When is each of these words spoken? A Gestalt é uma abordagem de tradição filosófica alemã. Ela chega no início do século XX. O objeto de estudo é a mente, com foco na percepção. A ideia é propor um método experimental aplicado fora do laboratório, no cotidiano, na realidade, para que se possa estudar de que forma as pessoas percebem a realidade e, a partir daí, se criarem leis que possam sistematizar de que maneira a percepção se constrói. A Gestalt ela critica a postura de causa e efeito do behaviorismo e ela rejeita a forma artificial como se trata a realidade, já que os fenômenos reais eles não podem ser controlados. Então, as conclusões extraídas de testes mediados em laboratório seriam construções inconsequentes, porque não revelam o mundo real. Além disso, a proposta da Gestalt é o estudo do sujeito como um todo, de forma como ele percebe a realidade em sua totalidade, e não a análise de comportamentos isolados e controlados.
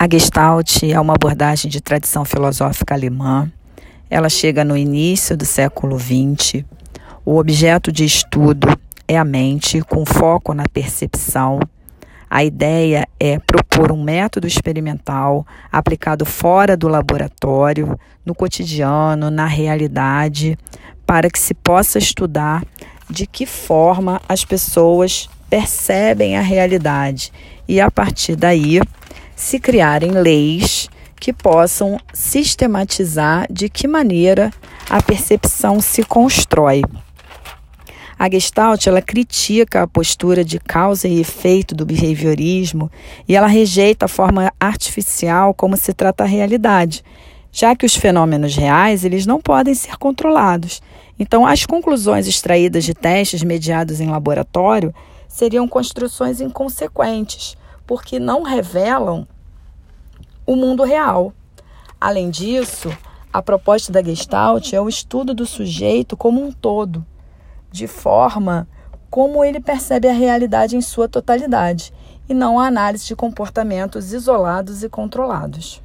A 0.00 0.06
Gestalt 0.08 0.84
é 0.84 1.00
uma 1.00 1.14
abordagem 1.14 1.68
de 1.68 1.80
tradição 1.80 2.24
filosófica 2.24 2.94
alemã. 2.94 3.50
Ela 4.08 4.28
chega 4.28 4.64
no 4.64 4.76
início 4.76 5.36
do 5.36 5.44
século 5.44 5.98
XX. 5.98 6.64
O 7.24 7.36
objeto 7.36 7.90
de 7.90 8.04
estudo 8.04 8.68
é 9.08 9.18
a 9.18 9.24
mente, 9.24 9.82
com 9.82 10.06
foco 10.06 10.54
na 10.54 10.62
percepção. 10.72 11.58
A 12.30 12.44
ideia 12.44 13.08
é 13.18 13.40
propor 13.40 13.90
um 13.90 14.00
método 14.00 14.46
experimental 14.46 15.44
aplicado 15.72 16.24
fora 16.24 16.76
do 16.76 16.86
laboratório, 16.86 17.98
no 18.24 18.36
cotidiano, 18.36 19.32
na 19.32 19.46
realidade, 19.46 20.56
para 21.04 21.28
que 21.28 21.40
se 21.40 21.54
possa 21.54 21.98
estudar 21.98 22.64
de 23.10 23.26
que 23.26 23.44
forma 23.44 24.22
as 24.28 24.44
pessoas 24.44 25.28
percebem 25.50 26.36
a 26.36 26.40
realidade 26.40 27.32
e, 27.66 27.80
a 27.80 27.90
partir 27.90 28.36
daí, 28.36 28.80
se 29.38 29.60
criarem 29.60 30.10
leis 30.10 30.90
que 31.14 31.32
possam 31.32 31.96
sistematizar 32.12 33.46
de 33.48 33.68
que 33.68 33.86
maneira 33.86 34.52
a 34.90 35.00
percepção 35.00 35.80
se 35.80 36.02
constrói. 36.02 36.82
A 38.18 38.28
Gestalt 38.28 38.84
ela 38.88 39.00
critica 39.00 39.82
a 39.82 39.86
postura 39.86 40.44
de 40.44 40.58
causa 40.58 41.06
e 41.06 41.20
efeito 41.20 41.72
do 41.72 41.86
behaviorismo 41.86 42.90
e 43.28 43.36
ela 43.36 43.46
rejeita 43.46 44.06
a 44.06 44.08
forma 44.08 44.52
artificial 44.58 45.54
como 45.54 45.76
se 45.76 45.92
trata 45.94 46.24
a 46.24 46.26
realidade, 46.26 47.04
já 47.52 47.76
que 47.76 47.86
os 47.86 47.94
fenômenos 47.94 48.56
reais 48.56 49.04
eles 49.04 49.24
não 49.24 49.40
podem 49.40 49.72
ser 49.72 49.96
controlados. 49.98 50.82
Então, 51.16 51.46
as 51.46 51.64
conclusões 51.64 52.26
extraídas 52.26 52.82
de 52.82 52.92
testes 52.92 53.44
mediados 53.44 54.00
em 54.00 54.08
laboratório 54.08 54.92
seriam 55.28 55.68
construções 55.68 56.40
inconsequentes, 56.40 57.56
porque 57.88 58.20
não 58.20 58.42
revelam 58.42 59.26
o 60.46 60.54
mundo 60.54 60.84
real. 60.84 61.32
Além 61.98 62.28
disso, 62.28 62.96
a 63.32 63.42
proposta 63.42 63.90
da 63.90 64.02
Gestalt 64.02 64.72
é 64.74 64.80
o 64.80 64.88
estudo 64.88 65.34
do 65.34 65.46
sujeito 65.46 66.16
como 66.16 66.40
um 66.40 66.52
todo, 66.52 67.04
de 67.72 67.88
forma 67.88 68.68
como 69.10 69.42
ele 69.42 69.58
percebe 69.58 70.06
a 70.06 70.12
realidade 70.12 70.76
em 70.76 70.82
sua 70.82 71.08
totalidade, 71.08 71.92
e 72.28 72.34
não 72.34 72.60
a 72.60 72.66
análise 72.66 73.06
de 73.06 73.16
comportamentos 73.16 74.12
isolados 74.12 74.82
e 74.82 74.88
controlados. 74.88 75.76